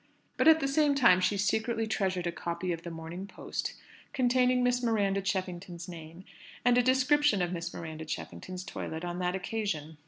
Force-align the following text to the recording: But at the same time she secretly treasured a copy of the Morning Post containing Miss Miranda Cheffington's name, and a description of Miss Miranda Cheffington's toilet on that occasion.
But 0.35 0.47
at 0.47 0.59
the 0.61 0.67
same 0.67 0.95
time 0.95 1.19
she 1.21 1.37
secretly 1.37 1.85
treasured 1.85 2.25
a 2.25 2.31
copy 2.31 2.71
of 2.73 2.81
the 2.81 2.89
Morning 2.89 3.27
Post 3.27 3.75
containing 4.13 4.63
Miss 4.63 4.81
Miranda 4.81 5.21
Cheffington's 5.21 5.87
name, 5.87 6.25
and 6.65 6.75
a 6.75 6.81
description 6.81 7.39
of 7.39 7.53
Miss 7.53 7.71
Miranda 7.71 8.03
Cheffington's 8.05 8.63
toilet 8.63 9.05
on 9.05 9.19
that 9.19 9.35
occasion. 9.35 9.99